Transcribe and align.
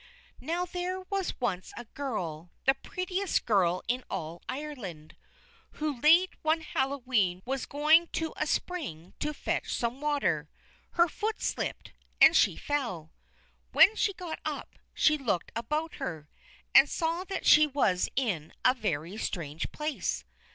Now, 0.39 0.65
there 0.65 0.99
was 1.01 1.39
once 1.39 1.73
a 1.77 1.85
girl, 1.85 2.49
the 2.65 2.73
prettiest 2.73 3.45
girl 3.45 3.83
in 3.87 4.03
all 4.09 4.41
Ireland, 4.49 5.15
who 5.73 6.01
late 6.01 6.31
one 6.41 6.61
Hallowe'en 6.61 7.43
was 7.45 7.67
going 7.67 8.07
to 8.13 8.33
a 8.35 8.47
spring 8.47 9.13
to 9.19 9.31
fetch 9.31 9.71
some 9.71 10.01
water. 10.01 10.49
Her 10.93 11.07
foot 11.07 11.39
slipped, 11.39 11.91
and 12.19 12.35
she 12.35 12.55
fell. 12.55 13.11
When 13.73 13.95
she 13.95 14.13
got 14.13 14.39
up, 14.43 14.73
she 14.95 15.19
looked 15.19 15.51
about 15.55 15.93
her, 15.97 16.27
and 16.73 16.89
saw 16.89 17.23
that 17.25 17.45
she 17.45 17.67
was 17.67 18.09
in 18.15 18.53
a 18.65 18.73
very 18.73 19.17
strange 19.17 19.71
place. 19.71 20.25